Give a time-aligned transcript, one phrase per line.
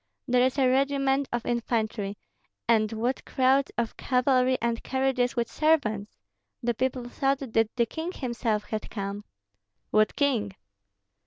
[0.27, 2.17] There is a regiment of infantry,
[2.67, 6.09] and what crowds of cavalry and carriages with servants!
[6.63, 9.25] The people thought that the king himself had come."
[9.91, 10.55] "What king?"